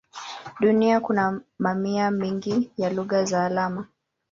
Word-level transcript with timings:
Duniani 0.59 0.99
kuna 1.01 1.41
mamia 1.59 2.11
mengi 2.11 2.71
ya 2.77 2.89
lugha 2.89 3.23
za 3.25 3.45
alama. 3.45 3.87